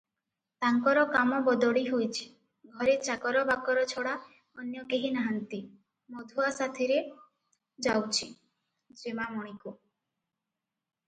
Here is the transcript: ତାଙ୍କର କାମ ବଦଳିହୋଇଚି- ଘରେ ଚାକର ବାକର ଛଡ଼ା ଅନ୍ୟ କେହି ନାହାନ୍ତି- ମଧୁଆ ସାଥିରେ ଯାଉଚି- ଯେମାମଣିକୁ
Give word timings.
ତାଙ୍କର 0.63 1.01
କାମ 1.15 1.41
ବଦଳିହୋଇଚି- 1.47 2.29
ଘରେ 2.79 2.95
ଚାକର 3.07 3.43
ବାକର 3.49 3.83
ଛଡ଼ା 3.91 4.15
ଅନ୍ୟ 4.63 4.87
କେହି 4.95 5.13
ନାହାନ୍ତି- 5.19 5.61
ମଧୁଆ 6.15 6.49
ସାଥିରେ 6.57 6.99
ଯାଉଚି- 7.89 8.33
ଯେମାମଣିକୁ 9.05 9.79